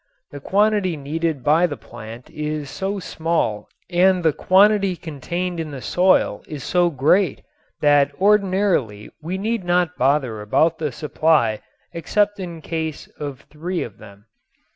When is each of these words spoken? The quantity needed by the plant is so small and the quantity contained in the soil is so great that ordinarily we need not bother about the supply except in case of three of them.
The 0.31 0.39
quantity 0.39 0.97
needed 0.97 1.43
by 1.43 1.67
the 1.67 1.77
plant 1.77 2.27
is 2.31 2.71
so 2.71 2.97
small 2.97 3.69
and 3.87 4.23
the 4.23 4.33
quantity 4.33 4.95
contained 4.95 5.59
in 5.59 5.69
the 5.69 5.79
soil 5.79 6.41
is 6.47 6.63
so 6.63 6.89
great 6.89 7.43
that 7.81 8.11
ordinarily 8.19 9.11
we 9.21 9.37
need 9.37 9.63
not 9.63 9.97
bother 9.97 10.41
about 10.41 10.79
the 10.79 10.91
supply 10.91 11.59
except 11.93 12.39
in 12.39 12.61
case 12.61 13.09
of 13.19 13.41
three 13.41 13.83
of 13.83 13.99
them. 13.99 14.25